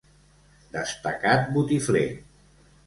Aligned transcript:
Destacat 0.77 1.47
botifler. 1.59 2.07